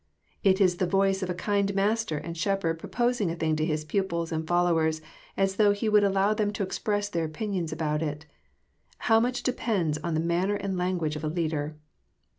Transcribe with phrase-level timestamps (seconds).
[0.25, 3.63] *' It is the voice of a kind Master and Shepherd proposing a thing to
[3.63, 4.99] His pupils and followers,
[5.37, 8.25] as though He would allow them to express their opinions about it.
[8.97, 11.75] How much depends on the manner and language of a leader